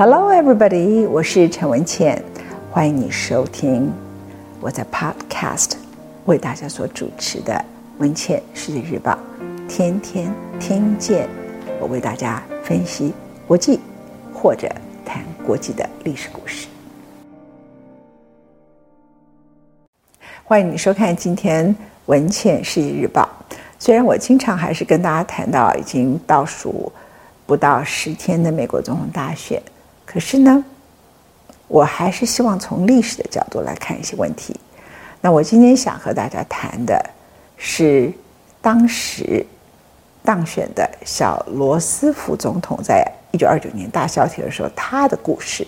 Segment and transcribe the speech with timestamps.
[0.00, 1.08] Hello, everybody！
[1.08, 2.22] 我是陈文茜，
[2.70, 3.92] 欢迎你收听
[4.60, 5.72] 我在 Podcast
[6.26, 7.52] 为大家所主持的
[7.98, 9.18] 《文茜世界日报》，
[9.66, 11.28] 天天听见
[11.80, 13.12] 我为大家分析
[13.44, 13.80] 国际
[14.32, 14.68] 或者
[15.04, 16.68] 谈国际的历史故事。
[20.44, 21.74] 欢迎你收看今天
[22.06, 23.28] 《文茜世界日报》。
[23.80, 26.92] 虽然我经常还是跟大家谈到已经倒数
[27.46, 29.60] 不到十天的美国总统大选。
[30.10, 30.64] 可是呢，
[31.66, 34.58] 我还是希望从历史的角度来看一些问题。
[35.20, 36.98] 那我今天想和大家谈的
[37.58, 38.10] 是
[38.62, 39.44] 当时
[40.24, 45.66] 当选的小罗斯福总统在一九二九年大萧条的时候他的故事。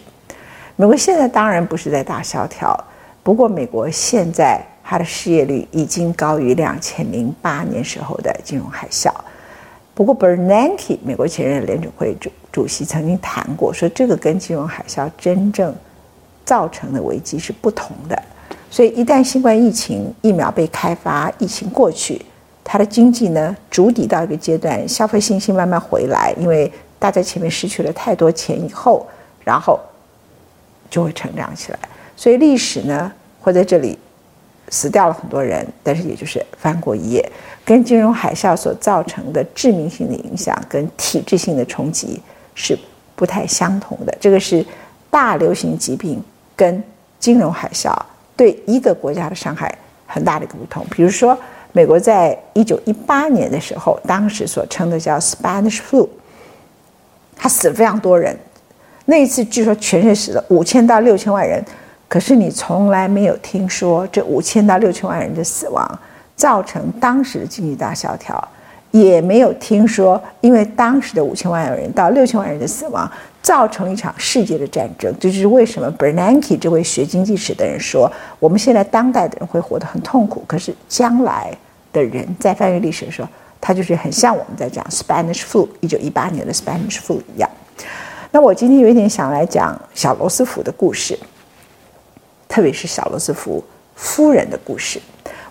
[0.77, 2.75] 美国现在当然不是在大萧条，
[3.23, 9.13] 不过美国现在它的失业率已经高于两千零八年时候的金融海啸。
[9.95, 15.75] 不过，Bernanke 美国前任联准会主主席曾经谈过，说这个跟金融海啸真正
[16.45, 18.23] 造成的危机是不同的。
[18.71, 22.21] 所以，一旦新冠疫情疫苗被开发，疫情过去，
[22.63, 29.07] 它的经济呢筑底到一个阶段，消费信心慢慢回来，因为大家前面失去了太多钱以后，
[29.45, 29.79] 然后
[30.89, 31.79] 就会成长起来。
[32.17, 33.99] 所以，历史呢会在这里。
[34.73, 37.29] 死掉了很多人，但是也就是翻过一页，
[37.65, 42.23] 跟金融海啸所造成的致命性的影响跟体制性的冲击
[42.61, 42.79] 是
[43.17, 44.15] 不太相同的。
[44.21, 44.65] 这个是
[45.11, 46.23] 大流行疾病
[46.55, 46.83] 跟
[47.19, 47.97] 金融海啸
[48.37, 49.75] 对一个国家的伤害
[50.07, 50.87] 很大的一个不同。
[50.91, 51.37] 比如说，
[51.73, 56.07] 美国在一九一八年的时候，当时所称的叫 Spanish flu，
[57.35, 58.37] 他死了非常多人，
[59.07, 61.65] 那一次据说全世界死了五千到六千万人。
[62.09, 65.99] 可是你从来没有听说这五千到六千万人的死亡
[66.35, 68.37] 造成当时的经济大萧条，
[68.91, 73.11] 也没有听说因为当时的五千万人到六千万人的死亡
[73.43, 75.15] 造成一场世界的战争。
[75.21, 81.53] 这就是为什么 Bernanke 这位学经济史的人说，我们现在当代的人会活得很痛苦，可是将来
[81.93, 83.29] 的人在翻阅历史的时候，
[83.61, 87.49] 他就是很像我们在讲 Spanish flu 一九一八年的 Spanish flu 一样。
[88.33, 91.19] 那我今天有一点想来讲小罗斯福的故事。
[92.49, 93.63] 特别是小罗斯福
[93.95, 95.01] 夫人的故事，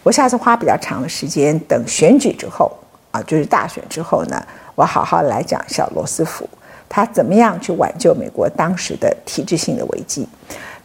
[0.04, 2.70] 我下次花比较长的时间，等选举之后
[3.12, 4.42] 啊，就是大选之后呢，
[4.76, 6.48] 我好好来讲小罗斯福
[6.88, 10.28] 他怎么样去挽救美国当时的体制性的危机。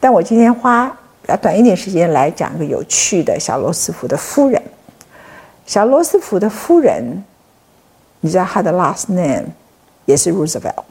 [0.01, 0.87] 但我今天花
[1.23, 4.63] 比较短一点时间来讲一个有趣的小罗斯福的夫人。
[5.67, 7.25] 小罗斯福的夫人，
[8.21, 9.47] 你知道她的 last name
[10.05, 10.85] 也是 Roosevelt。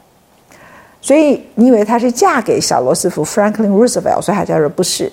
[1.00, 5.12] 所以你以为她是嫁给小罗斯福 Franklin Roosevelt，所以她叫做不是。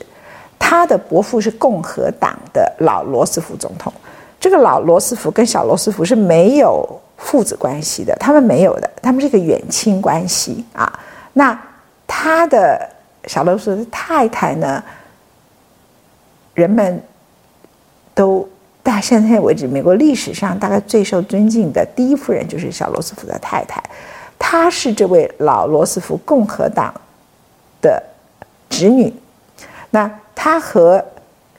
[0.58, 3.94] 她的伯父是共和党的老罗斯福总统。
[4.42, 10.92] 这个老罗斯福跟小罗斯福是没有父子关系的，他们没有的，他们是一个远亲关系啊。
[11.34, 11.58] 那
[12.08, 12.90] 他的
[13.28, 14.84] 小罗斯福的太太呢？
[16.56, 17.02] 人们
[18.14, 18.48] 都
[18.84, 23.82] 到现在为止，美国历史上大概最受尊敬的第一夫人就是小罗斯福的太太。
[24.38, 26.94] 她是这位老罗斯福共和党
[27.80, 28.04] 的
[28.70, 29.14] 侄女，
[29.92, 31.04] 那她和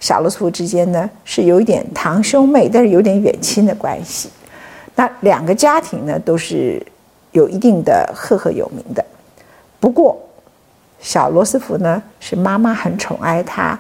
[0.03, 4.29] 小罗斯福之间呢是有一点堂兄妹，但是有点远亲的关系。
[4.97, 6.85] 那两个家庭呢都是
[7.31, 9.05] 有一定的赫赫有名的。
[9.79, 10.19] 不过
[10.99, 13.79] 小罗斯福呢是妈妈很宠爱他，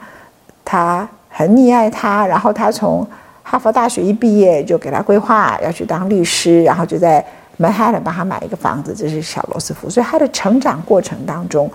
[0.65, 3.05] 他很溺爱他，然后他从
[3.43, 7.23] 哈佛大学一毕业就给他规划要去当律师，然后就在。
[7.59, 9.89] 曼哈顿帮他买一个房子，这是小罗斯福。
[9.89, 11.71] 所以他的成长过程当中，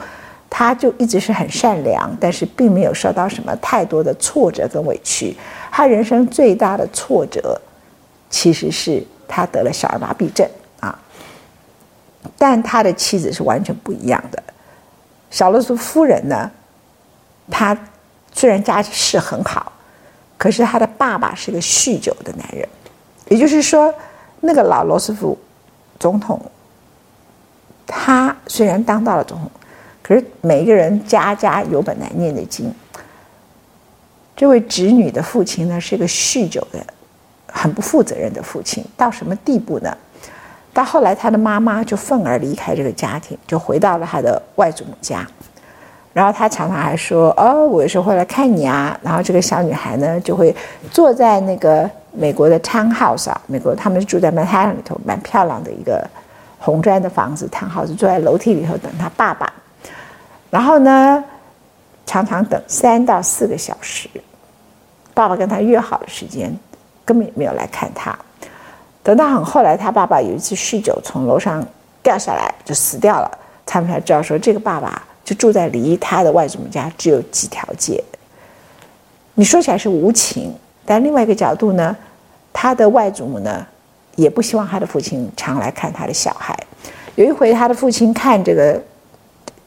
[0.49, 5.35] 他就一直是很善良，但是并没有受到什么太多的挫折跟委屈。
[5.71, 7.59] 他人生最大的挫折，
[8.29, 10.47] 其实是他得了小儿麻痹症
[10.79, 10.97] 啊。
[12.37, 14.41] 但他的妻子是完全不一样的。
[15.29, 16.49] 小罗斯夫人呢，
[17.51, 17.77] 他
[18.33, 19.71] 虽然家世很好，
[20.37, 22.67] 可是他的爸爸是个酗酒的男人，
[23.29, 23.93] 也就是说，
[24.39, 25.37] 那个老罗斯福。
[25.99, 26.39] 总统，
[27.87, 29.49] 他虽然当到了总统，
[30.07, 32.73] 可是每一个人家家有本难念的经。
[34.35, 36.79] 这位侄女的父亲呢，是个酗酒的、
[37.47, 38.85] 很不负责任的父亲。
[38.95, 39.95] 到什么地步呢？
[40.73, 45.27] 到后来，他的妈妈就愤而离开这个家庭，就回到了他的外祖母家。
[46.13, 50.55] 然后他常常还说：“哦，我有时候会来看你啊。”然后这个小女孩呢，就会
[50.91, 51.89] 坐在那个。
[52.19, 56.03] 美国的 townhouse 啊，美国他们住在曼哈顿里头，蛮漂亮的一个
[56.57, 59.53] 红砖的房子，townhouse 坐在楼梯里头等他爸爸，
[60.49, 61.23] 然后呢，
[62.05, 64.09] 常常等三到四个小时，
[65.13, 66.57] 爸爸跟他约好的时间，
[67.03, 68.17] 根本也没有来看他。
[69.03, 71.65] 等到很后来，他爸爸有一次酗酒从楼上
[72.03, 73.31] 掉下来就死掉了，
[73.65, 78.03] 他们才知道说，这个爸爸就住在离他的外祖母家只有几条街。
[79.33, 80.53] 你说起来是无情，
[80.85, 81.95] 但另外一个角度呢，
[82.51, 83.65] 他的外祖母呢，
[84.15, 86.57] 也不希望他的父亲常来看他的小孩。
[87.15, 88.81] 有一回，他的父亲看这个，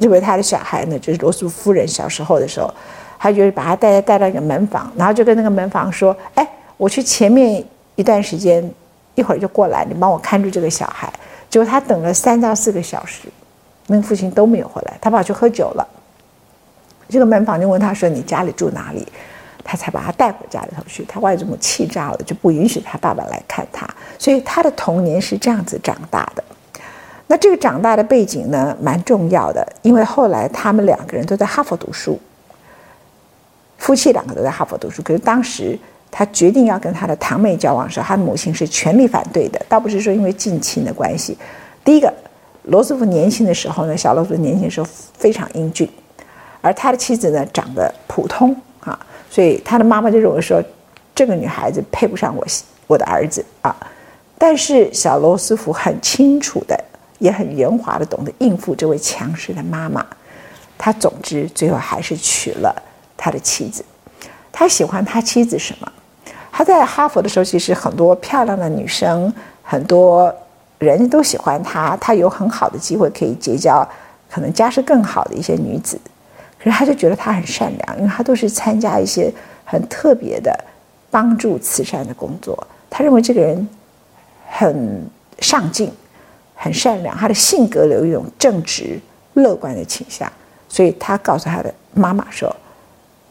[0.00, 2.72] 认为他的小孩呢，就是罗素夫人小时候的时候，
[3.18, 7.62] 他就把他带带到一个门房，然后就跟那个门房说：“哎，我去前面
[7.94, 8.68] 一段时间，
[9.14, 11.12] 一会儿就过来，你帮我看住这个小孩。”
[11.48, 13.28] 结果他等了三到四个小时，
[13.88, 15.86] 那个父亲都没有回来，他跑去喝酒了。
[17.08, 19.06] 这个门房就问他说：“你家里住哪里？”
[19.62, 21.04] 他才把他带回家里头去。
[21.04, 23.86] 他外祖母气炸了，就不允许他爸爸来看他。
[24.18, 26.42] 所以他的童年是这样子长大的。
[27.30, 32.18] 那这个长大的背景呢，蛮重要的，因为后来他们两个人都在哈佛读书，
[33.78, 35.00] 夫妻两个都在哈佛读书。
[35.00, 35.78] 可是当时
[36.10, 41.38] 他决定要跟他的堂妹交往的时候，他的母亲是全力反对的，倒不是说因为近亲的关系。
[41.84, 42.12] 第一个，
[42.64, 45.88] 罗斯福年轻的时候呢，小罗斯福年轻的时候非常英俊，
[46.60, 48.98] 而他的妻子呢长得普通啊。
[49.30, 50.60] 所以他的妈妈就认为说，
[51.14, 52.44] 这个女孩子配不上我
[52.88, 53.76] 我的儿子啊。
[54.36, 56.76] 但是小罗斯福很清楚的，
[57.20, 60.04] 也很圆滑的懂得应付这位强势的妈妈。
[60.76, 62.74] 他总之最后还是娶了
[63.16, 63.84] 他的妻子。
[64.50, 65.92] 他喜欢他妻子什么？
[66.50, 69.32] 他在哈佛的时候，其实很多漂亮的女生，
[69.62, 70.34] 很多
[70.78, 71.96] 人都喜欢他。
[71.98, 73.88] 他有很好的机会可以结交
[74.28, 75.98] 可能家世更好的一些女子。
[76.58, 79.32] 可是他就觉得他很善良，因为他都是参加一些
[79.64, 80.52] 很特别的
[81.10, 82.66] 帮助慈善的工作。
[82.90, 83.68] 他认为这个人
[84.48, 85.08] 很
[85.38, 85.90] 上进、
[86.62, 89.00] 很善良，他的性格有一种正直、
[89.32, 90.30] 乐观的倾向。
[90.68, 92.54] 所以他告诉他的妈妈说：“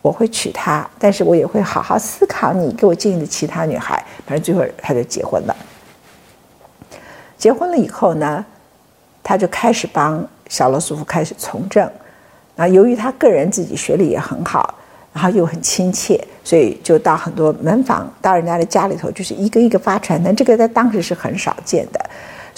[0.02, 5.56] 我会娶她，但是我也会好好思考你给我建议的其他女孩。”反正最后他就结婚了。
[7.38, 8.44] 结婚了以后呢，
[9.22, 11.88] 他就开始帮小罗斯福开始从政。
[12.56, 14.74] 啊，由于他个人自己学历也很好，
[15.14, 20.36] 然后又很亲切，所以就到很多门房，到人家的家里头，就是一个一个发传单。
[20.36, 22.10] 这个在当时是很少见的，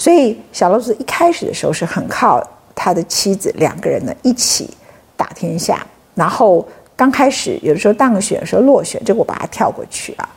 [0.02, 2.44] 所以小罗斯一开始的时候是很靠
[2.74, 4.68] 他的妻子两个人呢一起
[5.16, 5.86] 打天下。
[6.16, 6.66] 然后
[6.96, 10.28] 刚开始有的时候当选的时候落选，这个我把它跳过去啊，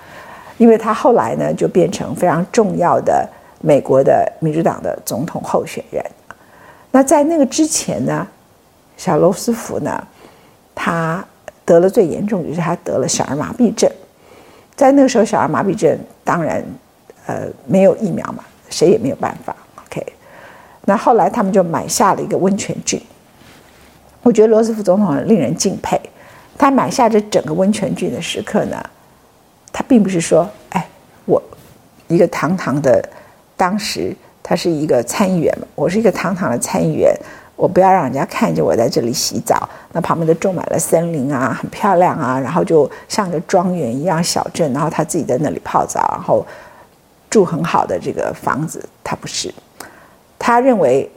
[0.60, 3.28] 因为他后来呢就变成非常重要的
[3.60, 6.06] 美国的民主党的总统候选人。
[6.92, 8.28] 那在那个之前呢？
[8.98, 10.08] 小罗斯福呢，
[10.76, 11.26] 他
[11.66, 13.90] 得了最严重就是他得了小儿麻痹症，
[14.76, 16.64] 在那个时候，小儿麻痹症当然，
[17.26, 19.56] 呃，没有疫苗嘛，谁也没有办法。
[19.86, 20.06] OK，
[20.86, 23.02] 那后来他们就买下了一个温泉郡。
[24.22, 26.00] 我觉得罗斯福总统令人敬佩，
[26.58, 28.84] 他买下这整个温泉郡的时刻呢，
[29.72, 30.88] 他并不是说，哎，
[31.26, 31.42] 我
[32.08, 33.08] 一个堂堂的，
[33.56, 37.16] 当时他是一个参议员嘛，我是一个堂堂的参议员。
[37.58, 46.46] 我不要让人家看见我在这里洗澡，那旁边都种满了森林啊，很漂亮啊，然后就像个庄园一样小镇，然后他自己在那里泡澡，然后
[47.36, 48.88] 住很好的这个房子。
[49.04, 49.54] 他不是，
[50.40, 51.10] 他认为，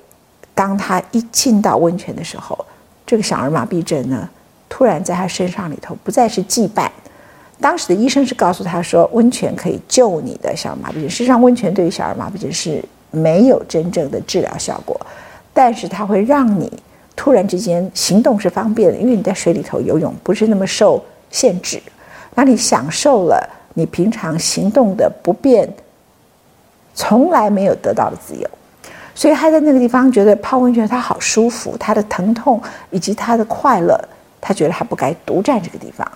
[0.53, 2.59] 当他一进到温泉的时候，
[3.07, 4.29] 这个小儿麻痹症呢，
[4.69, 6.91] 突然在他身上里头不再是羁绊。
[7.61, 11.09] 当时的医生是告诉他说，温泉可以救你的小儿麻痹症。
[11.09, 15.01] 实际上，温泉对于小儿麻痹症是没有真正的治疗效果。
[15.55, 16.73] 但是它会让你
[17.15, 21.81] 突然之间行动是方便的，因为你在水里头游泳不是那么受限制，
[22.35, 25.69] 那你享受了你平常行动的不便，
[26.99, 28.51] 从来没有得到的自由，
[29.15, 33.97] 所以他在那个地方觉得泡温泉他好舒服，他的疼痛以及他的快乐，
[34.41, 36.07] 他觉得他不该独占这个地方，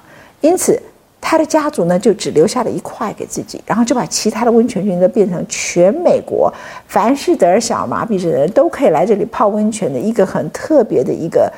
[0.40, 0.76] 因此。
[1.24, 6.52] 他的家族呢，就只留下了一块给自己，然后就把其他的温泉郡都变成全美国
[6.88, 11.50] 凡是得小麻痹症的人都可以来这里泡温泉的一个很特别的一个，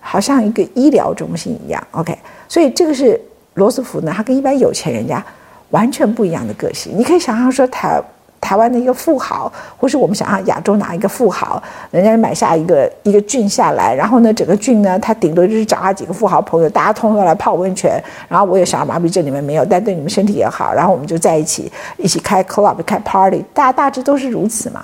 [0.00, 1.82] 好像一个医疗中心一样。
[1.92, 2.16] OK，
[2.46, 3.18] 所以这个是
[3.54, 5.24] 罗斯福呢，他跟一般有钱人家
[5.70, 6.92] 完全不一样的个性。
[6.94, 7.98] 你可以想象说他。
[8.48, 24.82] 台湾的一个富豪，或是我们想象亚洲哪一个富豪，人家买下一个一个郡下来，然后呢，整个郡呢，他顶多就是找他几个富豪朋友，大家通通来泡温泉，然后我也小儿麻痹症，你们没有，但对你们身体也好，然后我们就在一起一起开 club 开 party，大大致都是如此嘛？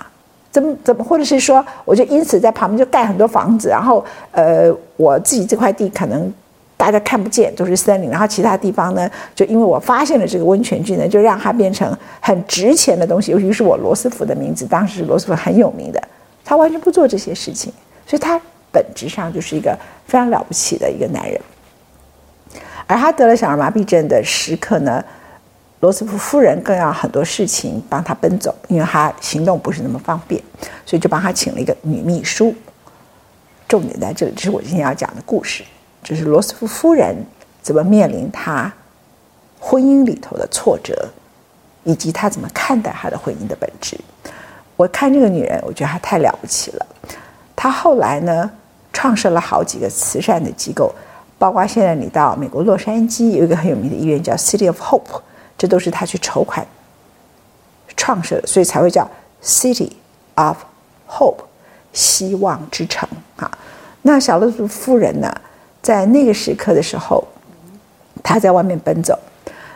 [0.53, 6.31] 怎么怎么，或者是说，我就因此在旁边就盖很多房子，然后呃，我自己这块地可能。
[6.77, 13.31] 大家看不见都是森林，然后其他地方呢，就因为我发现了这个温泉菌呢，就让它变成很值钱的东西。
[13.31, 16.03] 尤其是我罗斯福的名字，当时罗斯福很有名的，
[16.45, 17.73] 他完全不做这些事情，
[18.07, 18.41] 所以他
[18.73, 21.41] 本质上就是一个非常了不起的一个男人。
[22.87, 25.03] 而他得了小儿麻痹症的时刻呢，
[25.81, 30.43] 罗斯福夫人更要很多事情帮他奔走，因为他行动不是那么方便，
[30.85, 32.55] 所以就帮他请了一个女秘书。
[33.67, 35.65] 重点在这里，这是我今天要讲的故事，
[36.05, 37.17] 就是罗斯福夫人
[37.63, 38.73] 怎么面临她
[39.59, 41.09] 婚姻里头的挫折，
[41.83, 43.99] 以及她怎么看待她的婚姻的本质。
[44.77, 46.87] 我看这个女人，我觉得她太了不起了。
[47.57, 48.51] 她后来呢，
[48.93, 50.95] 创设了好几个慈善的机构，
[51.39, 55.23] 包括现在你到美国洛杉矶有一个很有名的医院叫 City of Hope，
[55.57, 56.67] 这都是她去筹款
[57.97, 59.09] 创设的，所以才会叫
[59.43, 59.93] City
[60.35, 60.59] of
[61.09, 61.45] Hope，
[61.93, 63.51] 希望之城啊。
[64.03, 65.33] 那小罗斯夫人呢，
[65.85, 67.23] 在那个时刻的时候，
[68.23, 69.19] 他在外面奔走。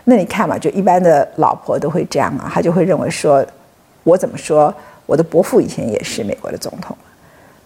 [0.05, 3.45] 那你看嘛，就一般的老婆都会这样啊，她就会认为说，
[4.05, 4.75] 我怎么说，
[5.05, 6.97] 我的伯父以前也是美国的总统。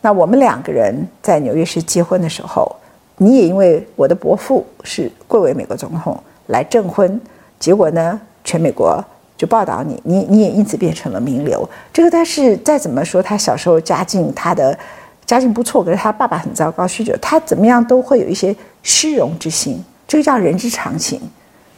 [0.00, 2.74] 那我们两个人在纽约市结婚的时候，
[3.18, 7.20] 你也因为我的伯父是贵为美国总统来证婚，
[7.60, 9.00] 结果呢，全美国
[9.36, 11.68] 就报道你，你你也因此变成了名流。
[11.92, 14.76] 这个但是再怎么说，他小时候家境他的
[15.24, 21.18] 家境不错，可是他爸爸很糟糕，酗酒，他怎么样都会有一些虚荣之心，这个叫人之常情。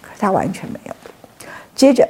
[0.02, 0.94] 可是他完全没有。
[1.74, 2.08] 接着，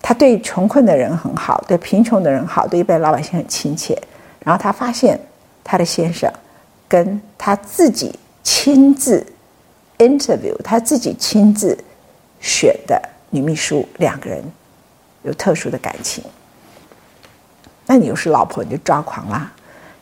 [0.00, 4.00] 他对穷困的人很好，对贫穷的人好，对一般老百姓很亲切。
[4.44, 5.18] 然后他发现，
[5.62, 6.30] 他的先生
[6.88, 9.26] 跟他自己亲自
[9.98, 11.76] interview，他自己亲自
[12.40, 13.00] 选的
[13.30, 14.42] 女秘书两个人
[15.22, 16.22] 有特殊的感情。
[17.86, 19.50] 那你又是老婆，你就抓狂啦，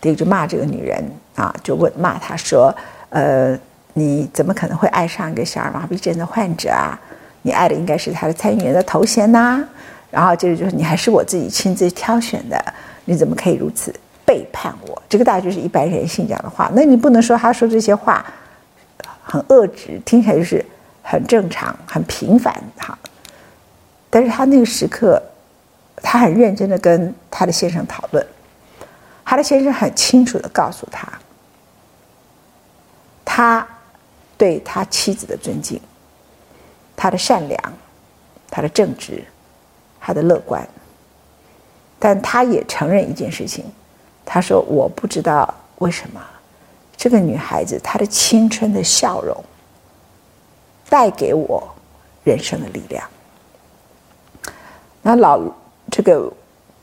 [0.02, 1.02] 对，就骂这个女人
[1.36, 2.74] 啊，就问骂她说
[3.08, 3.56] ：“呃，
[3.94, 6.98] 你怎么可能会爱上一个小儿麻痹症的患者啊？
[7.42, 9.64] 你爱的应该是他的参议员的头衔呐。”
[10.10, 12.62] 然后接着就是你还是我自己亲自挑选的，
[13.04, 13.94] 你怎么可以如此？
[14.26, 16.70] 背叛我，这个大概就是一般人性讲的话。
[16.74, 18.24] 那你不能说他说这些话
[19.22, 20.64] 很恶质，听起来就是
[21.02, 22.98] 很正常、很平凡哈。
[24.10, 25.22] 但是他那个时刻，
[25.96, 28.24] 他很认真的跟他的先生讨论，
[29.24, 31.06] 哈德先生很清楚的告诉他，
[33.24, 33.66] 他
[34.36, 35.80] 对他妻子的尊敬，
[36.96, 37.72] 他的善良，
[38.50, 39.24] 他的正直，
[40.00, 40.66] 他的乐观，
[41.98, 43.64] 但他也承认一件事情。
[44.24, 46.20] 他说：“我不知道为什么，
[46.96, 49.44] 这个女孩子她的青春的笑容
[50.88, 51.74] 带给我
[52.22, 53.04] 人生的力量。
[55.02, 55.40] 那老
[55.90, 56.32] 这个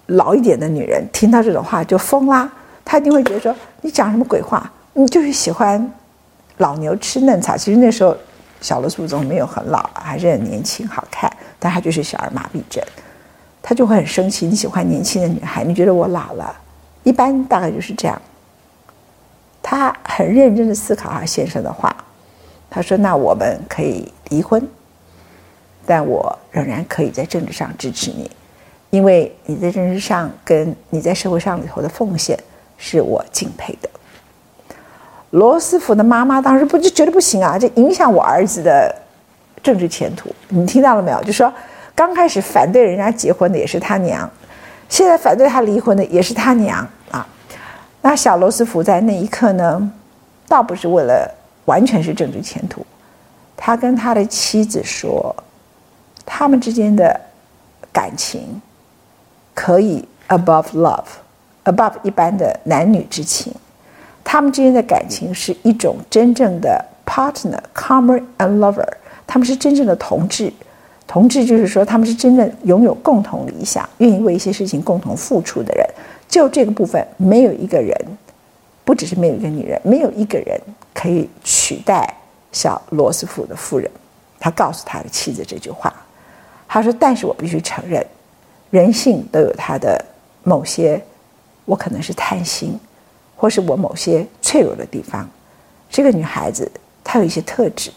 [0.10, 2.52] 老一点的女人听到这种话就疯啦，
[2.86, 4.72] 她一定会觉得说：你讲什么鬼话？
[4.94, 5.92] 你就是喜欢
[6.58, 7.56] 老牛吃嫩草。
[7.56, 8.16] 其实那时候
[8.62, 12.84] 小罗素总没有很老，还是很年轻好看，但她就是小儿麻痹症，
[13.62, 14.46] 她就会很生气。
[14.48, 16.56] 你喜欢年轻的女孩，你觉得我老了？”
[17.04, 18.22] 一般大概就是这样。
[19.62, 21.96] 他很认真的思考他先生的话，
[22.70, 24.68] 他说：“那我们可以离婚，
[25.86, 28.30] 但我仍然可以在政治上支持你，
[28.90, 32.38] 因为你在政治上跟你在社会上里头的奉献
[32.78, 33.90] 是我敬佩的。”
[35.32, 38.96] 罗斯福的妈妈当时不就觉得不行啊，这影响我儿子的
[39.62, 40.34] 政治前途。
[40.48, 41.24] 你听到了没有？
[41.24, 41.54] 就说
[41.94, 44.28] 刚开始反对人家结婚的也是他娘。
[44.88, 46.80] 现在反对他离婚的也是他娘
[47.12, 47.28] 啊！
[48.02, 49.92] 那小罗斯福在那一刻呢，
[50.48, 51.32] 倒不是为了
[51.66, 52.84] 完全是政治前途，
[53.56, 55.36] 他跟他的妻子说，
[56.26, 57.22] 他们之间的
[57.94, 58.60] 感情
[59.60, 63.54] 可以 above love，above 一般的男女之情，
[64.24, 68.88] 他们之间的感情是一种真正的 partner，comrade and lover，
[69.28, 70.50] 他们是真正的同志。
[71.06, 75.86] 同志就是说，他们是真正拥有共同理想、愿意为一些事情共同付出的人。
[76.30, 77.94] 就这个部分，没有一个人，
[78.86, 80.58] 不只是没有一个女人，没有一个人
[80.94, 82.16] 可以取代
[82.54, 83.92] 小罗斯福的夫人。
[84.40, 85.94] 他告诉他的妻子这句话，
[86.66, 88.02] 他说：“但是我必须承认，
[88.70, 90.04] 人性都有他的
[90.44, 91.02] 某些，
[91.66, 92.80] 我可能是贪心，
[93.36, 95.30] 或是我某些脆弱的地方。
[95.90, 96.72] 这个女孩子
[97.04, 97.92] 她有一些特质。”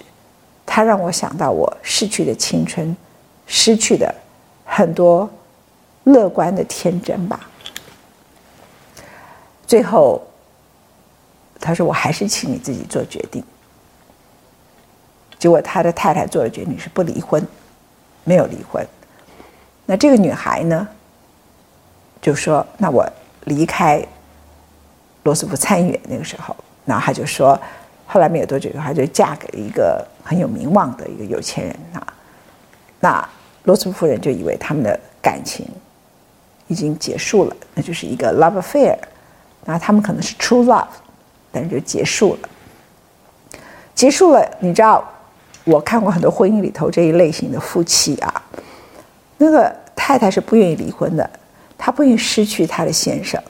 [0.65, 2.97] 她让我想到我逝去的青春，
[3.47, 4.15] 失去的
[4.65, 5.29] 很多
[6.05, 7.51] 乐观的天真吧。
[9.67, 10.23] 最后，
[11.61, 13.45] 他说：“我还是请你自己做决定。”
[15.39, 17.47] 结果他的太太做的决定是不离婚，
[18.25, 18.87] 没有离婚。
[19.87, 20.89] 那这个女孩呢，
[22.21, 23.09] 就说：“那我
[23.45, 24.05] 离开
[25.23, 27.59] 罗斯福参议院那个时候。”然后他就说。
[28.05, 32.07] 后来没有多久，她就嫁给了一个很有名望的一个有钱人啊。
[33.01, 33.27] 那
[33.63, 35.67] 罗斯福夫人就以为他们的感情
[36.67, 38.99] 已经结束了，那就是一个 love affair。
[39.65, 40.85] 那他们可能是 true love，
[41.51, 42.49] 但是就结束了。
[43.95, 45.03] 结束了，你知道，
[45.65, 48.43] 我看过很多婚姻里头这一类型的夫妻啊，
[49.43, 51.29] 那个太太是不愿意离婚的，
[51.77, 53.43] 她不愿意失去她的先生，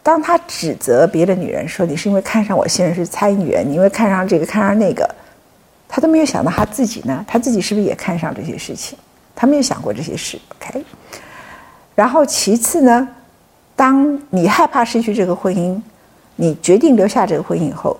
[0.00, 5.08] 当她指责别的女人说，你是因为看上我先生是参议员，你因为看上这个看上那个，
[5.88, 8.96] 她都没有想到她自己呢，她自己是不是也看上这些事情？
[9.34, 10.38] 她没有想过这些事。
[10.56, 10.84] OK，
[11.96, 13.08] 然后其次呢，
[13.74, 15.80] 当你害怕失去这个婚姻，
[16.36, 17.98] 你决定留下这个婚姻以后，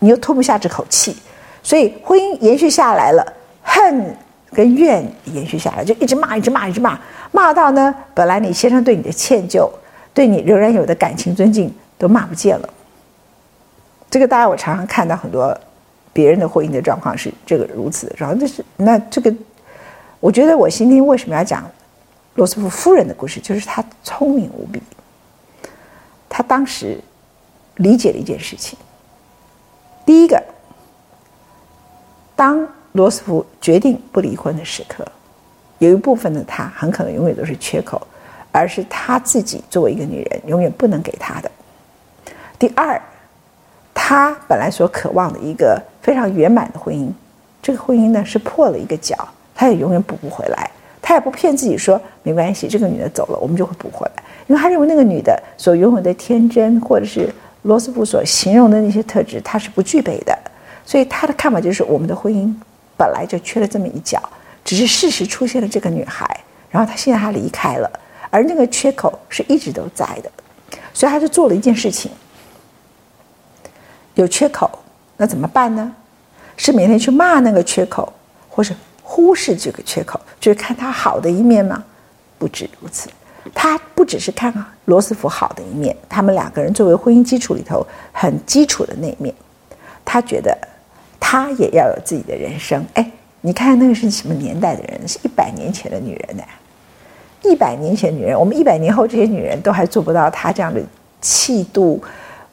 [0.00, 1.16] 你又吞不下这口气，
[1.62, 3.24] 所以婚姻延续下来了，
[3.62, 4.16] 恨
[4.54, 6.98] 跟怨延续下来，就一直骂，一直骂，一直骂，
[7.30, 9.68] 骂到呢，本来你先生对你的歉疚，
[10.12, 12.68] 对你仍然有的感情尊敬都骂不见了。
[14.10, 15.58] 这个大家我常常看到很多
[16.12, 19.34] 别人的婚姻的状况是这个如此，然后就是那这个，
[20.20, 21.64] 我觉得我今天为什么要讲
[22.34, 24.82] 罗斯福夫人的故事，就是她聪明无比，
[26.28, 27.00] 她当时
[27.76, 28.78] 理解了一件事情。
[30.04, 30.42] 第一个，
[32.36, 35.04] 当罗斯福决定不离婚的时刻，
[35.78, 38.00] 有一部分的他很可能永远都是缺口，
[38.50, 41.50] 而是他自己作为一个女人永远不能给他的。
[42.58, 43.00] 第二，
[43.94, 47.10] 他本来所渴望的一个非常圆满的婚姻，
[47.62, 49.16] 这个婚姻呢是破了一个角，
[49.54, 50.70] 他也永远补不回来。
[51.00, 57.28] 他也不骗自己说没关系，这个女的走了，我们就会补回来，因为他认为那个女的所拥有的天真，或者是。
[57.64, 60.36] 罗斯福所形容的那些特质，他是不具备的，
[60.84, 62.52] 所以他的看法就是我们的婚姻
[63.02, 64.22] 本来就缺了这么一角，
[64.64, 66.24] 只是事实出现了这个女孩，
[66.70, 67.90] 然后他现在他离开了，
[68.30, 70.30] 而那个缺口是一直都在的，
[70.94, 72.12] 所以他就做了一件事情，
[74.14, 74.70] 有缺口，
[75.16, 75.92] 那怎么办呢？
[76.56, 78.12] 是每天去骂那个缺口，
[78.48, 81.82] 或是忽视这个缺口，就是看他好的一面吗？
[82.38, 83.10] 不止如此。
[83.52, 84.54] 他不只是看
[84.84, 89.34] 罗斯福好的一面，他们两个人作为婚姻基础里头很基础的那一面，
[90.04, 90.56] 他觉得
[91.32, 92.84] 他也要有自己的人生。
[92.92, 93.10] 哎，
[93.40, 95.08] 你看那个是什么年代的人？
[95.08, 96.42] 是一百年前的女人呢？
[97.42, 100.78] 一百年前女人，我们一百年后这些女人都还做不到她这样的
[101.22, 102.04] 气度。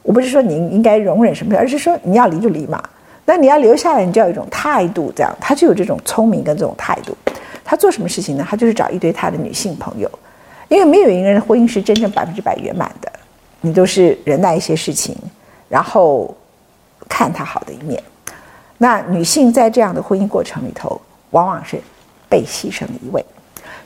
[0.02, 2.82] 我不是说你应该容忍什么，而是说你要离就离嘛。
[3.26, 7.14] 那你要留下来，你就要有一种态度，这样她就有这种聪明跟这种态度。
[7.62, 8.46] 她做什么事情呢？
[8.48, 10.10] 她就是找一堆她的女性朋友。
[10.68, 13.12] 因为没有一个人的婚姻是真正百分之百圆满的，
[13.60, 15.14] 你都是忍耐一些事情，
[15.68, 16.34] 然后
[17.10, 18.02] 看她好的一面。
[18.82, 20.98] 那女性在这样的婚姻过程里头，
[21.30, 21.78] 往往是
[22.30, 23.22] 被牺牲的一位，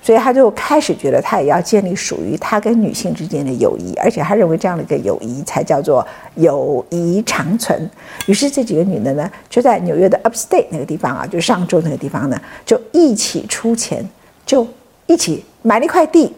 [0.01, 7.91] 所以他就开始觉得他也要建立属于他跟女性之间的友谊，而且他认为这样的一个友谊才叫做友谊长存。
[8.27, 14.09] 于是这几个女的呢，就在纽约的 Upstate 那个地方啊，就上周那个地方呢，就一起出钱，
[14.47, 14.67] 就
[15.07, 16.33] 一起买了一块地。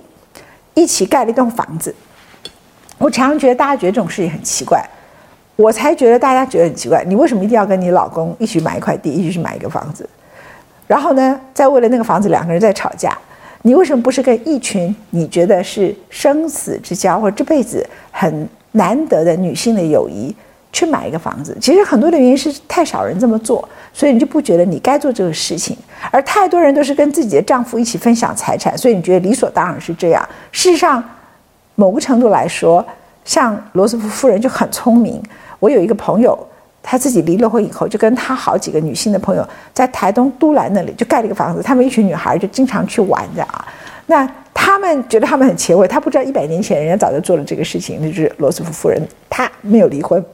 [0.79, 1.95] 一起盖了一栋房子，
[2.99, 4.87] 我常常觉得大家觉得这种事情很奇怪，
[5.57, 7.03] 我才觉得大家觉得很奇怪。
[7.05, 10.09] 你为什么一定要跟你老公一起买一块地，一起去买一个房子？
[10.87, 13.16] 然后呢，再为了那个房子两个人在吵架？
[13.62, 20.35] 你为什么不是跟一群你觉得是生死之交或者这辈子很难得的女性的友谊？
[20.73, 25.75] 去买一个房子，其实很多的原因是太少人这么做，所以你就不觉得你该做这个事情。
[26.11, 30.23] 而太多人都是跟自己的丈夫一起分享财产，所以你觉得理所当然是这样。
[30.53, 31.03] 事实上，
[31.77, 32.85] 某个程度来说，
[33.25, 35.23] 像罗斯福夫人就很聪明。
[35.66, 36.38] 我有一个朋友，
[36.81, 43.66] 他自己离了婚以后，就跟他好几个女性的朋友在台东都兰那里就盖了一个房子，他们一群女孩就经常去玩的啊。
[44.07, 44.24] 那
[44.55, 50.24] 他们觉得他们很前卫，他不知道一百年前人家早就做了这个事情，那就是罗斯福夫人，她没有离婚。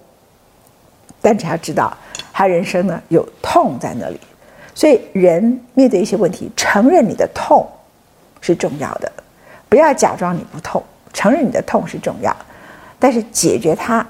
[1.23, 1.97] 但只要知道，
[2.31, 4.21] 他人生呢有痛在那里，
[4.75, 7.66] 所以人面对一些问题，承认你的痛
[8.42, 9.11] 是重要的，
[9.71, 10.83] 不要假装你不痛，
[11.14, 12.37] 承认你的痛是重要，
[12.99, 14.07] 但是解决它，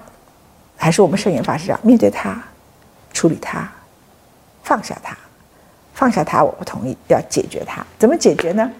[0.77, 2.43] 还是我们圣严法师讲，面对它，
[3.13, 3.69] 处理它，
[4.63, 5.17] 放下它，
[5.95, 8.71] 放下它，我不同意，要解决它，怎么解决呢？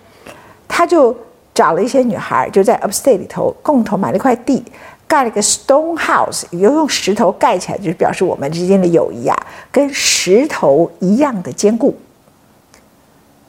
[0.67, 1.17] 他就
[1.55, 4.65] 找了一些女孩，就在 Upstate 里头共同买了一块地。
[5.07, 9.37] 盖了一个 stone house，又用石头盖起来，就是表示我们之间的友谊啊，
[9.71, 11.95] 跟石头一样的坚固。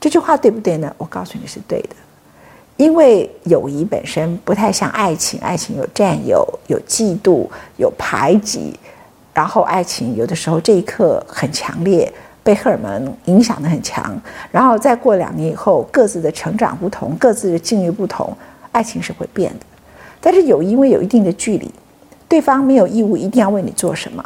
[0.01, 0.93] 这句话对不对呢？
[0.97, 1.95] 我告诉你是对的，
[2.77, 8.73] 因为友谊本身不太像爱情，爱情有占有、有嫉妒、有排挤，
[9.33, 12.11] 然后爱情有的时候这一刻很强烈，
[12.43, 14.19] 被荷尔蒙影响得很强，
[14.51, 18.35] 然后再过两年以后，各自的成长不同，各自的境遇不同，
[18.71, 19.65] 爱情是会变的。
[20.19, 21.71] 但是有因为有一定的距离，
[22.27, 24.25] 对方没有义务一定要为你做什么，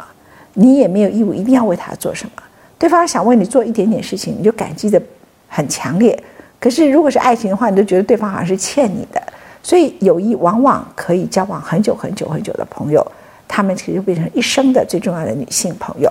[0.54, 2.42] 你也没有义务一定要为他做什么。
[2.78, 5.00] 对方想为你做一点点事情，你就感激得
[5.48, 6.18] 很强烈。
[6.60, 9.22] 可是如果是爱情的话，你就觉得对方好像是欠你的。
[9.62, 13.06] 所以友谊往往可以交往很久很久很久的朋友，
[13.46, 16.10] 他们其实就变成一生的最重要的女性朋友。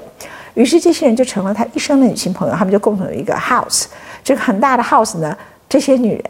[0.53, 3.85] 于是这些人就成了他一生的女性朋友，他们就共同有一个 house，
[4.23, 5.35] 这个很大的 house 呢，
[5.69, 6.23] 这些女人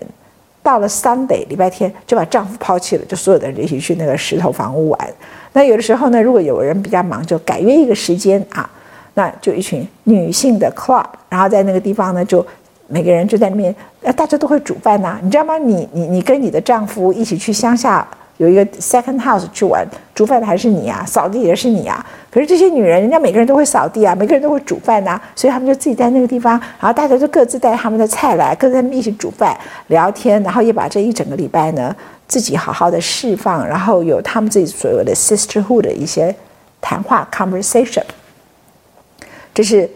[0.62, 5.10] 到了 Sunday 礼拜天就把丈夫抛弃了，就所有的人一起去那个石头房屋玩。
[5.54, 8.70] 那有的时候呢，如果有人比较忙，就改约一个时间啊，
[9.16, 12.46] 那就一群女性的 club，然后在那个地方呢，就
[12.88, 13.76] 每个人就在那边，
[14.16, 15.58] 大家都会煮饭呐、你知道吗？
[15.58, 18.08] 你你你跟你的丈夫一起去乡下。
[18.38, 22.06] 有一个 second house 去玩，煮饭的还是你啊，扫地也是你啊。
[22.30, 31.96] 可是这些女人，人家每个人都会扫地啊，每个人都会煮饭呐、所以他们就自己在那个地方，然后大家就各自带他们的菜来，各自在那边一起煮饭、聊天，然后也把这一整个礼拜呢，
[32.28, 36.36] 自己好好的释放，然后有他们自己所有的 sisterhood 的一些
[36.80, 38.04] 谈话 conversation。
[39.52, 39.90] 这是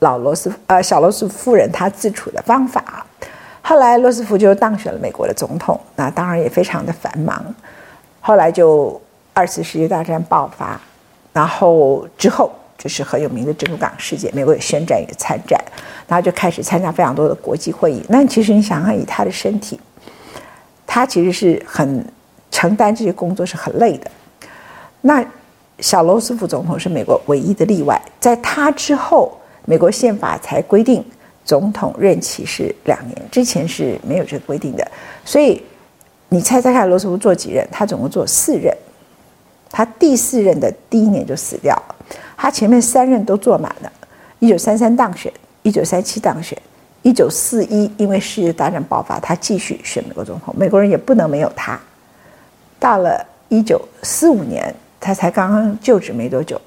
[0.00, 3.06] 老罗斯呃小罗斯夫人她自处的方法。
[3.62, 7.44] 后来罗斯福就当选了美国的总统，那当然也非常的繁忙。
[8.20, 9.00] 后来就
[9.32, 10.80] 二次世界大战爆发，
[11.32, 15.60] 然后之后就是很有名的珍珠港事件，美国也宣战也参战，
[16.06, 18.04] 然后就开始参加非常多的国际会议。
[18.08, 19.80] 那其实你想想，以他的身体，
[20.86, 22.04] 他其实是很
[22.52, 24.08] 承担这些工作是很累的。
[25.00, 25.24] 那
[25.80, 31.04] 小罗斯福总统是美国唯一的例外，在他之后，美国宪法才规定
[31.44, 34.90] 总统任期是两年，之前是没有这个规定的，
[35.24, 35.62] 所以。
[36.28, 37.64] 你猜猜看，罗斯福做几任？
[37.70, 38.76] 他总共做四任。
[39.70, 41.94] 他第四任的第一年就死掉了。
[42.36, 43.92] 他前面三任都做满了。
[44.40, 46.60] 一九三三当选，一九三七当选，
[47.02, 50.52] 一九四一因为世界大战爆发，他继续选美国总统。
[50.58, 51.78] 美国人也不能没有他。
[52.80, 56.60] 到了一九四五年，他才刚刚就职没多久，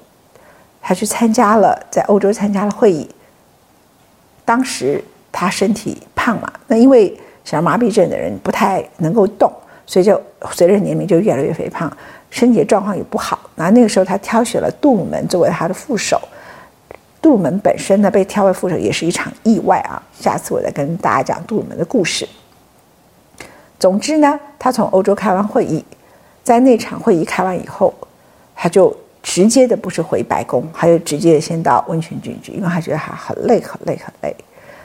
[0.80, 3.08] 他去参加了在欧洲参加了会议。
[4.44, 7.18] 当时他身体胖嘛，那因为。
[7.42, 9.50] 小儿麻痹症的人不太能够动，
[9.86, 10.20] 所以就
[10.52, 11.90] 随着年龄就越来越肥胖，
[12.30, 13.40] 身体状况也不好。
[13.56, 16.20] 那那个时候他挑选了杜鲁门作为他的副手。
[17.20, 20.00] 杜鲁门本身呢被挑为副手也是一场意外啊！
[20.12, 22.28] 下次我再跟大家讲杜鲁门的故事。
[23.78, 25.82] 总之呢，他从欧洲开完会议，
[26.44, 27.92] 在那场会议开完以后，
[28.54, 34.34] 他就直接的不是回白宫，他就直接先到温泉郡去，因为他觉得他很累很累很累，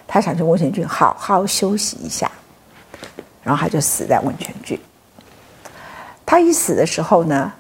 [0.08, 2.30] 他想去温泉郡好好休息一下。
[3.44, 4.80] 然后他就死在温泉郡。
[6.26, 7.54] 他一死的时候呢，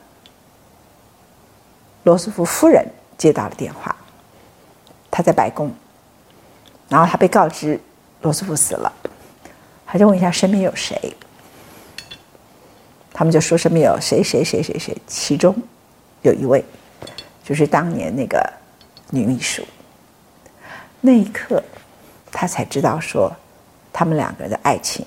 [2.01, 2.83] 罗斯福夫人
[3.19, 3.95] 接到了电话，
[5.11, 5.71] 他在白宫，
[6.89, 7.79] 然后他被告知
[8.21, 8.91] 罗斯福死了，
[9.85, 11.15] 他就问一下身边有谁，
[13.13, 15.55] 他们就说身边有谁谁谁谁谁，其中
[16.25, 16.63] 有一位
[17.43, 18.51] 就是当年那个
[19.11, 19.65] 女秘书。
[21.01, 21.63] 那一刻，
[22.31, 23.31] 他才知道说
[23.93, 25.05] 他们两个人的爱情。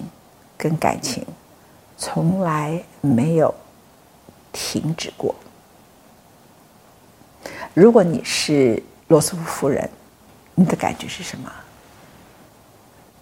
[0.61, 1.25] 跟感情
[1.97, 3.55] 从来没有
[4.53, 5.33] 停止过。
[7.75, 9.89] 如果你是罗斯福夫人，
[10.57, 11.49] 你的感觉是什么？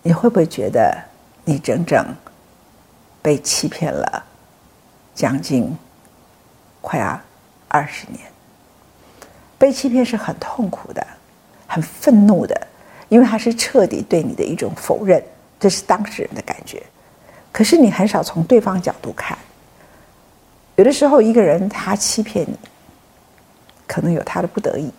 [0.02, 0.98] 你会不会觉得
[1.44, 2.06] 你整整
[3.20, 4.24] 被欺骗了
[5.14, 5.76] 将近
[6.80, 7.20] 快要
[7.68, 8.20] 二十年？
[9.59, 11.07] 被欺骗是很痛苦的，
[11.66, 12.66] 很愤怒的，
[13.09, 15.22] 因为他是彻底对你的一种否认，
[15.59, 16.83] 这是当事人的感觉。
[17.52, 19.37] 可是你很少从对方角度看，
[20.74, 22.59] 有的时候一个人他欺骗你，
[23.87, 24.90] 可能有他的不得已，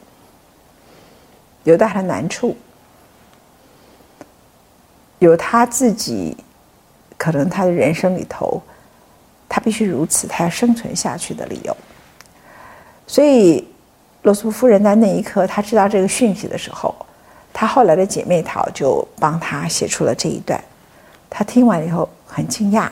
[1.63, 2.57] 有他的难处，
[5.19, 6.35] 有他自己
[7.15, 8.59] 可能他的人生里头，
[9.47, 11.77] 他必须如此，他要生存下去的理由。
[13.07, 13.65] 所以
[14.21, 16.93] 罗斯福夫人在那一刻，她知道这个讯息的时候，
[17.51, 20.61] 她后来的姐妹淘就帮她写出了这一段。
[21.29, 22.89] 她听完以后很惊讶，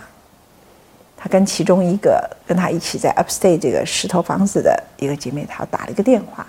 [1.16, 6.48] 她跟其中一个跟她一起在 Upstate 这个石头房子的一个姐妹淘打了一个电话，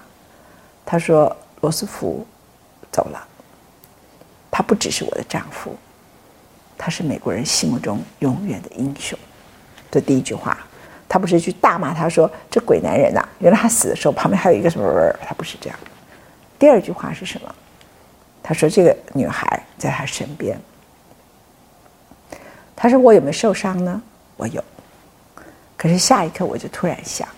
[0.84, 2.24] 她说：“罗斯福
[2.92, 3.26] 走了，
[4.50, 5.76] 他不只是我的丈夫，
[6.78, 9.18] 他是美国人心目中永远的英雄。”
[9.90, 10.58] 这第一句话，
[11.08, 14.86] 他不是去大骂他说：“这鬼男人呐、！”原来他死的时候旁边还有一个什么？
[15.26, 15.78] 他不是这样。
[16.58, 17.54] 第二句话是什么？
[18.42, 20.58] 他说：“这个女孩在他身边。”
[22.74, 24.00] 他说：“我有没有受伤呢？
[24.36, 24.62] 我有。
[25.76, 27.28] 可是下一刻我就突然想，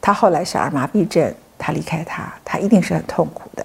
[0.00, 3.64] 他后来小儿麻痹症，他离开他，他一定是很痛苦的。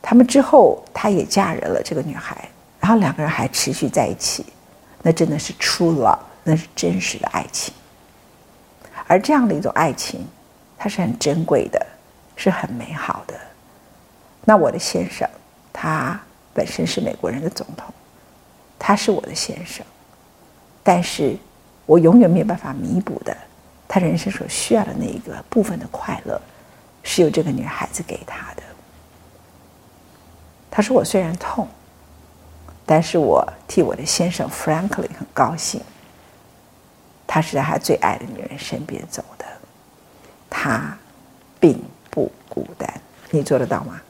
[0.00, 4.44] 他们之后，他也嫁人了，这个女孩，然后两个人还持续在一起，
[5.02, 7.74] 那真的是 true love，那是真实的爱情。
[9.08, 10.24] 而这样的一种爱情，
[10.78, 11.84] 它是很珍贵的，
[12.36, 13.34] 是很美好的。
[14.44, 15.28] 那我的先生，
[15.72, 16.20] 他
[16.52, 17.92] 本身是美国人的总统。”
[18.86, 19.86] 他是我的先生，
[20.82, 21.34] 但是
[21.86, 23.34] 我永远没有办法弥补的，
[23.88, 26.38] 他人生所需要的那一个部分的快乐，
[27.02, 28.62] 是由这个女孩子给他的。
[30.70, 31.66] 他说：“我虽然痛，
[32.84, 35.80] 但是我替我的先生 Franklin 很高兴，
[37.34, 39.44] 他是在他最爱的女人身边走的，
[40.48, 40.96] 他
[41.58, 42.88] 并不孤单。
[43.32, 44.00] 你做得到吗？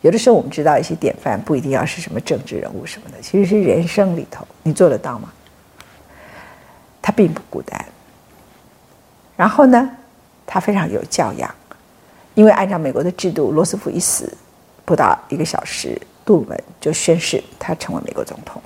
[0.00, 5.30] 有的时候我们知道一些典范不一定要是什么政治人物什么的，其实是人生里头，你做得到吗？
[7.02, 7.84] 他并不孤单。
[9.36, 9.90] 然后呢，
[10.46, 11.54] 他非常有教养，
[12.32, 14.34] 因为按照美国的制度，罗斯福一死
[14.86, 18.62] 不到一个小时，杜鲁门就宣誓他成为美国总统。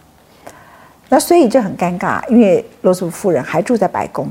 [1.09, 4.29] 那所以这很尴尬，因为罗斯福夫人还住在白宫，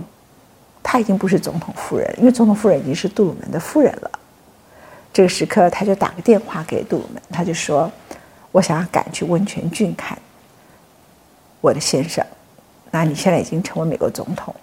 [0.84, 4.12] 她已经不是总统夫人，因为总统夫人已经是杜鲁门的夫人了。
[5.14, 7.90] 这个时刻，他就打个电话给杜鲁门，他就说
[8.52, 10.18] ：“我想要赶去温泉郡看
[11.62, 12.22] 我的先生。
[12.92, 14.54] 那你现在已经成为美国总统，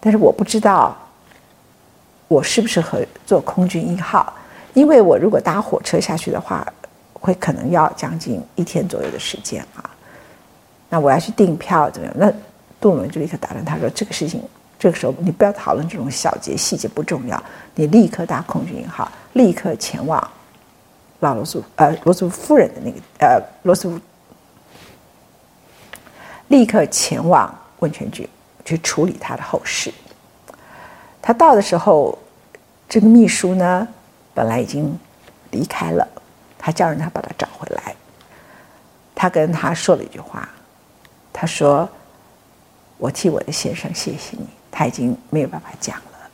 [0.00, 0.96] 但是我不知道
[2.26, 4.34] 我适不适合坐空军一号，
[4.74, 6.66] 因为我如果搭火车下去的话，
[7.12, 9.88] 会可能要将近一天左右的时间啊。
[10.88, 12.14] 那我要去订票怎么样？
[12.18, 12.30] 那
[12.80, 14.42] 杜鲁门就立刻打断他说：这个事情。”
[14.78, 17.42] 这个时候，你不要讨论这种小节细节不重要，
[17.74, 20.30] 你立刻搭空军一号，立刻前往
[21.20, 23.98] 老罗斯呃罗斯夫人的那个呃罗斯福，
[26.48, 28.28] 立刻前往温泉局
[28.66, 29.90] 去处理他的后事。
[31.22, 32.16] 他到的时候，
[32.86, 33.88] 这个秘书呢
[34.34, 34.96] 本来已经
[35.52, 36.06] 离开了，
[36.58, 37.96] 他叫人他把他找回来。
[39.14, 40.46] 他跟他说了一句话，
[41.38, 41.86] 他说
[42.96, 46.30] ：“我替我的先生谢谢你。”他已经没有办法讲了。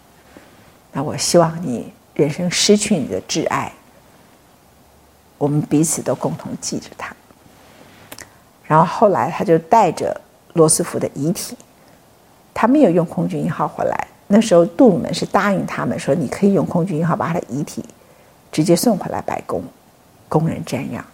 [0.92, 3.72] 那我希望你人生失去你的挚爱，
[5.38, 7.12] 我们彼此都共同记着他。
[8.64, 10.20] 然后后来他就带着
[10.52, 11.56] 罗斯福的遗体，
[12.54, 14.06] 他没有用空军一号回来。
[14.28, 17.84] 那时候杜鲁门是答应他们说，你可以用空军一号把他的遗体
[18.52, 19.64] 直接送回来白宫，
[20.28, 21.04] 供人瞻仰。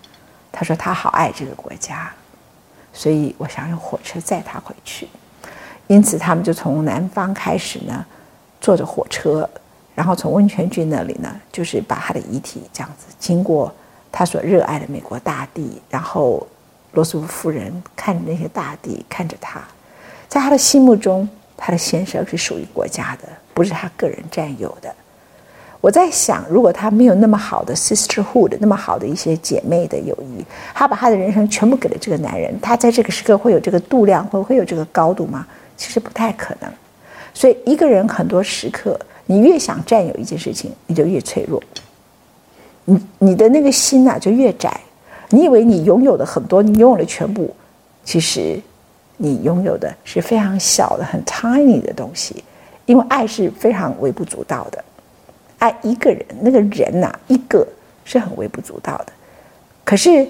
[0.52, 2.10] 他说他好爱这个国家，
[2.98, 5.06] 所以我想用火车载他回去。
[5.86, 8.04] 因此，他们就从南方开始呢，
[8.60, 9.48] 坐着火车，
[9.94, 13.72] 然后从温泉郡那里呢，就是把他的遗体这样子经过
[14.10, 16.44] 他所热爱的美国大地，然后
[16.90, 19.62] 罗斯福夫人看着那些大地，看着他，
[20.28, 24.92] 在他的心目中，他的先生是属于国家的，不是他个人占有的。
[25.80, 35.46] 我在想，如果他没有那么好的 sisterhood，那么好的一些姐妹的友谊，他把他的人生全部给了这个男人，他在这个时刻会有这个度量，会会有这个高度吗？
[35.76, 36.68] 其实不太可能，
[37.32, 41.62] 所以一个人很多时刻，你越想占有一件事情，你就越脆弱，
[42.84, 44.80] 你你的那个心呐、就越窄。
[45.30, 47.54] 你以为你拥有的很多，你拥有了全部，
[48.02, 48.60] 其实
[49.18, 52.42] 你拥有的是非常小的、很 tiny 的东西。
[52.86, 54.82] 因为爱是非常微不足道的，
[55.58, 57.66] 爱一个人，那个人呐、一个
[58.04, 59.12] 是很微不足道的，
[59.84, 60.26] 可是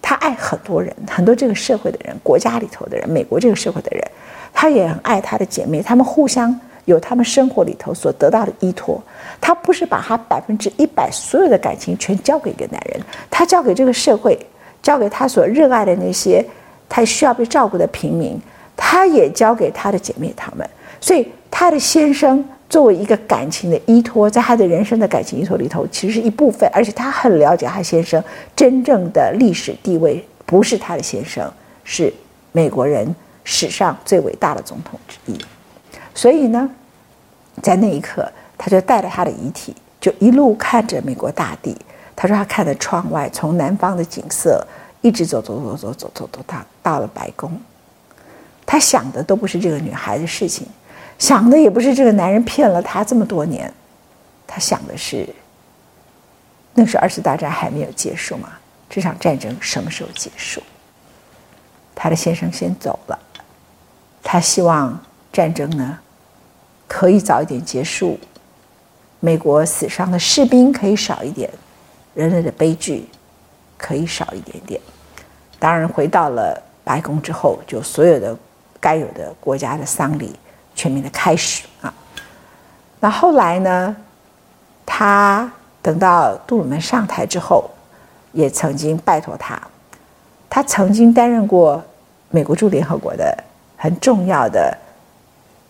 [0.00, 4.02] 他爱很多人，很多这个社会的人，国家里头的人，美国这个社会的人。
[4.52, 9.00] 他也很爱他的姐妹，他们互相有他们生活里头所得到的依托。
[9.40, 14.36] 他不是把他百分之一百所有的感情全交给一个男人，他交给这个社会，
[14.82, 16.44] 交给他所热爱的那些
[16.88, 18.36] 他需要被照顾的平民，
[18.76, 20.68] 他也交给他的姐妹他们。
[21.00, 26.66] 所以他的先生作为一个感情的依托，在他的人生的感情依托里头，其实是一部分。
[26.72, 28.22] 而且他很了解他先生
[28.56, 31.52] 真正的历史地位，不是他的先生，
[31.84, 32.10] 是
[32.52, 33.14] 美国人。
[33.42, 35.36] 史上最伟大的总统之一，
[36.14, 36.70] 所以呢，
[37.62, 41.74] 在那一刻，他就带着他的遗体，就一路看着美国大地。
[42.14, 44.64] 他说他看着窗外，从南方的景色
[45.00, 47.50] 一直走走走走走走走到到了白宫。
[48.66, 50.66] 他想的都不是这个女孩的事情，
[51.20, 53.72] 想的也不是这个男人骗了他这么多年，
[54.46, 55.28] 他想的是，
[56.74, 58.48] 那时二次大战还没有结束嘛，
[58.88, 60.62] 这场战争什么时候结束？
[61.94, 63.18] 他的先生先走了。
[64.22, 64.98] 他希望
[65.30, 65.98] 战争呢
[66.88, 68.18] 可以早一点结束，
[69.20, 71.50] 美国死伤的士兵可以少一点，
[72.14, 73.06] 人类的悲剧
[73.76, 74.80] 可以少一点点。
[75.58, 78.34] 当然，回到了白宫之后，就所有的
[78.80, 80.34] 该有的国家的丧礼
[80.74, 81.92] 全面的开始啊。
[83.00, 83.96] 那后来呢，
[84.84, 85.50] 他
[85.82, 87.70] 等到杜鲁门上台之后，
[88.32, 89.60] 也曾经拜托他，
[90.48, 91.82] 他曾经担任过
[92.30, 93.44] 美国驻联合国的。
[93.82, 94.76] 很重要的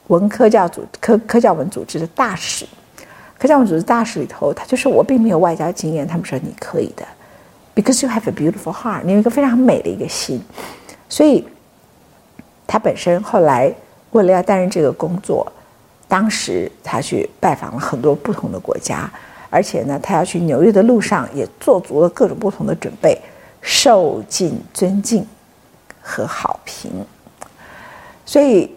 [0.09, 2.67] 文科教组科科教文组织的大使，
[3.39, 6.05] 科教文组织大使里头，他就说我并没有外交经验。
[6.05, 7.07] 他们说你可以的
[7.73, 10.43] ，because you have a beautiful heart，你有一个非常美的一个心。
[11.09, 11.47] 所以
[12.67, 13.73] 他本身后来
[14.13, 15.51] 为了要担任这个工作，
[16.09, 19.11] 当时他去拜访了很多不同的国家，
[19.49, 23.21] 而且呢，他要去纽约的路上也做足了各种不同的准备，
[23.61, 25.27] 受尽尊敬
[26.01, 26.91] 和好评。
[28.27, 28.71] 所以，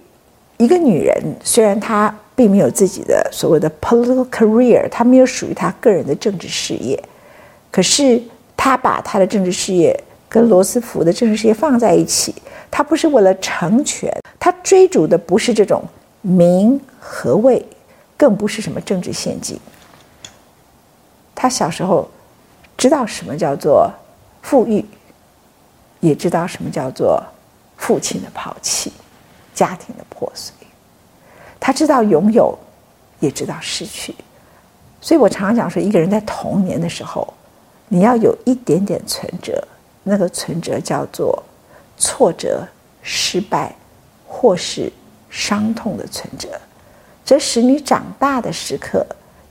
[0.58, 7.02] 一个女人虽然她并没有自己的所谓的 political career，她没有属于她个人的政治事业，
[7.70, 8.22] 可是
[8.58, 9.96] 她把她的政治事业
[10.34, 12.34] 跟罗斯福的政治事业放在一起，
[12.72, 15.84] 他不是为了成全，他追逐的不是这种
[16.22, 17.64] 名和位，
[18.18, 19.60] 更不是什么政治献金。
[21.36, 22.10] 他小时候
[22.76, 23.94] 知道什么叫做
[24.42, 24.84] 富裕，
[26.00, 27.24] 也知道什么叫做
[27.78, 28.92] 父亲的抛弃。
[29.54, 30.52] 家庭的破碎，
[31.60, 32.58] 他知道拥有，
[33.20, 34.16] 也知道失去，
[35.00, 37.32] 所以我常常讲说，一个人在童年的时候，
[37.88, 39.64] 你要有一点点存折，
[40.04, 41.42] 那个存折叫做
[41.98, 42.68] 挫折、
[43.02, 43.74] 失败
[44.28, 44.92] 或是
[45.30, 46.50] 伤痛的存折，
[47.26, 49.06] 这使你长大的时刻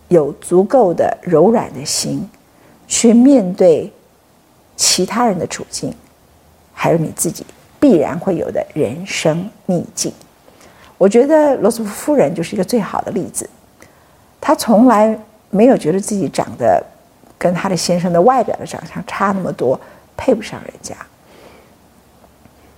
[0.09, 2.29] 有足够的柔软的心，
[2.87, 3.93] 去面对
[4.77, 5.95] 其他人的处境，
[6.73, 7.45] 还有你自己。
[7.81, 10.13] 必然会有的人生逆境，
[10.97, 13.51] 我觉得罗斯福夫人就是一个最好的例子。
[14.41, 15.19] 她从来
[15.51, 16.81] 没有觉得自己长得
[17.37, 19.77] 跟她的先生的外表的长相差那么多，
[20.23, 20.95] 配不上人家。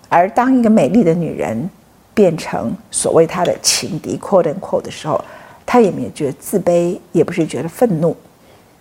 [0.08, 1.68] 而当一个美丽的女人
[2.14, 5.22] 变成所谓她的情敌 “quote and quote” 的时候，
[5.66, 8.16] 她也没有觉得自卑，也不是觉得愤怒，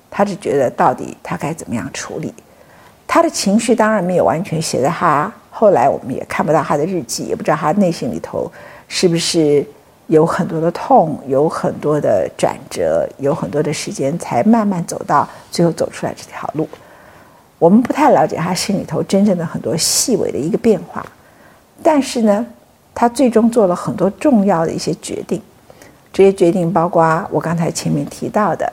[0.09, 2.33] 她只觉得到底她该怎么样处理。
[3.05, 5.29] 她的情绪当然没有完全写在她。
[5.51, 8.51] 后来我们也看不到他的日记，也不知道他内心里头
[8.87, 9.63] 是不是
[10.07, 16.67] 有很多的痛，有很多的转折，有很多的时间才慢慢走到最后走出来这条路。
[17.63, 21.05] 我们不太了解他心里头真正的很多细微的一个变化，
[21.81, 22.45] 但是呢，
[22.93, 25.41] 他最终做了很多重要的一些决定。
[26.11, 28.69] 这些决定包括我刚才前面提到的，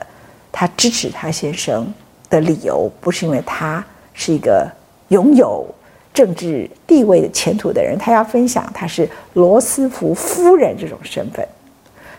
[0.51, 1.87] 他支持他先生
[2.29, 3.81] 的理由，不是因为他
[4.13, 4.69] 是一个
[5.07, 5.65] 拥有。
[6.13, 11.47] 政治地位的前途的人，他要分享他是罗斯福夫人这种身份，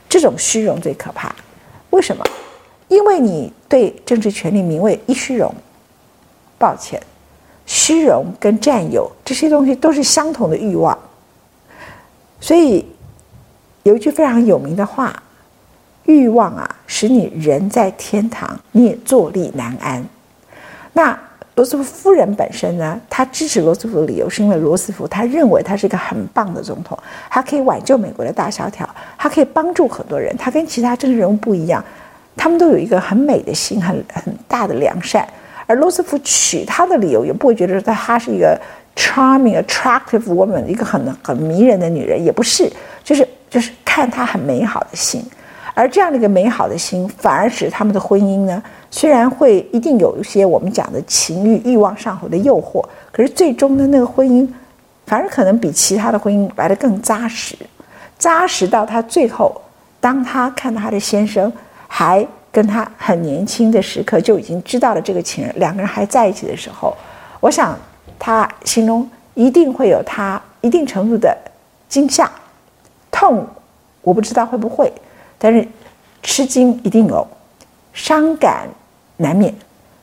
[0.09, 1.31] 这种虚荣最可怕。
[1.91, 2.25] 为什么？
[2.89, 5.55] 因为你对政治权力、名位一虚荣，
[6.63, 7.03] 抱歉，
[7.67, 10.97] 虚荣跟占有这些东西都是相同的欲望。
[12.41, 12.87] 所以
[13.83, 15.21] 有一句非常有名的话
[16.07, 20.05] ：“欲望啊，使你人在天堂，你也坐立难安。”
[20.95, 21.19] 那。
[21.55, 26.99] 罗斯福夫人本身呢，她支持罗斯福的理由是因为罗斯福他认为他是一个很棒的总统，
[27.29, 31.85] 他可以挽救美国的大萧条，他可以帮助很多人，他跟其他政治人物不一样，
[32.39, 35.29] 他们都有一个很美的心，很很大的良善。
[35.73, 38.61] 而罗斯福娶她的理由也不会觉得说她是一个
[38.95, 42.71] charming、attractive woman，一个很很迷人的女人，也不是，
[43.03, 45.25] 就是就是看她很美好的心。
[45.75, 54.47] 而这样的一个美好的心，反而使他们的婚姻呢，虽然会一定有一些我们讲的情欲、欲望上头的诱惑，可是最终的那个婚姻，
[55.07, 57.57] 反而可能比其他的婚姻来得更扎实，
[58.19, 59.59] 扎实到他最后，
[59.99, 61.51] 当他看到他的先生
[61.89, 66.95] 还跟他很年轻的时刻就已经知道了这个情人，两个人还在一起的时候，
[67.41, 67.77] 我想
[68.19, 71.35] 他心中一定会有他一定程度的
[71.89, 72.31] 惊吓、
[73.11, 73.47] 痛，
[74.03, 74.93] 我不知道会不会。
[75.39, 75.67] 但是，
[76.23, 77.27] 吃惊一定有，
[77.95, 78.69] 伤感
[79.17, 79.53] 难免，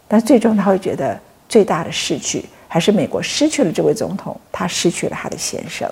[0.08, 5.90] 但最终他会觉得最大的失去还是美国失去了这位总统，他失去了他的先生，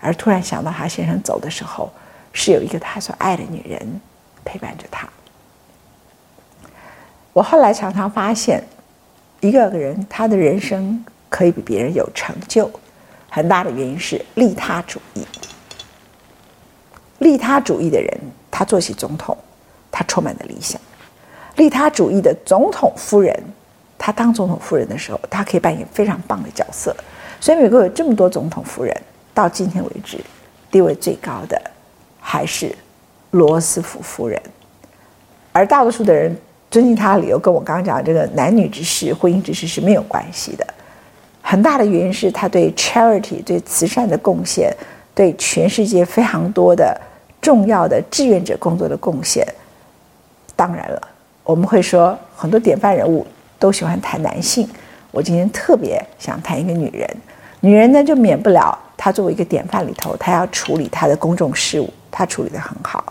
[0.00, 1.90] 而突然想到他先生走的时候，
[2.32, 4.00] 是有一个他所爱的女人
[4.44, 5.08] 陪伴着他。
[7.32, 8.62] 我后来常常发现，
[9.40, 12.70] 一个人他的人生可以比别人有成就，
[13.28, 15.26] 很大的原因是利他主义。
[17.18, 18.20] 利他主义的人。
[18.52, 19.34] 他做起总统，
[19.90, 20.78] 他充满了理想。
[21.56, 23.34] 利他主义的总统夫人，
[23.96, 26.94] 他当总统夫人的时候，他可以扮演非常棒的角色。
[27.40, 28.94] 所以美国有这么多总统夫人，
[29.32, 30.18] 到今天为止，
[30.70, 31.58] 地位最高的
[32.20, 32.76] 还是
[33.30, 34.38] 罗斯福夫人。
[35.52, 36.36] 而大多数的人
[36.70, 40.66] 尊敬他的理由，跟我刚刚讲的这个男女之事、婚姻之事是没有关系的。
[41.42, 44.72] 很大的原因是他对 charity、对慈善的贡献，
[45.14, 47.00] 对全世界非常多的。
[47.42, 49.42] 重要的志愿者工作的贡献，
[50.54, 51.00] 当然了，
[51.42, 53.26] 我们会说很多典范人物
[53.58, 54.68] 都喜欢谈男性。
[55.10, 57.08] 我今天特别想谈一个女人，
[57.60, 63.10] 女人呢就免不了她作为一个典范里头，她要处理她的公众事务，她处理得很好。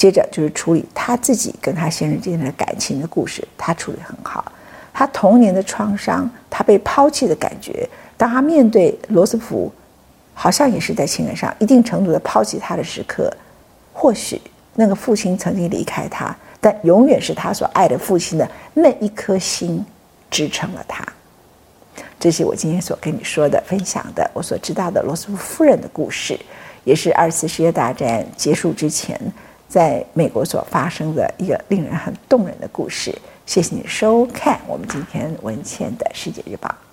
[0.00, 4.50] 接着就是处理她自己跟她先生之间的感情的故事，她处理很好。
[4.94, 7.86] 她童年的创伤，她被抛弃的感觉，
[8.16, 9.70] 当她面对罗斯福，
[10.32, 13.30] 好像也是在情感上一定程度的抛弃她的时刻。
[13.92, 14.40] 或许
[14.74, 19.84] 那个父亲曾经离开他，但永远是他所爱的父亲的那一颗心
[20.30, 21.04] 支撑了他。
[22.18, 26.40] 这是我今天所跟你说的、分享的，我所知道的罗斯福夫人的故事，
[26.84, 29.20] 也是二次世界大战结束之前
[29.70, 33.16] 在美国所发生的一个令人很动人的故事。
[33.46, 36.89] 谢谢你收看我们今天文倩的世界日报。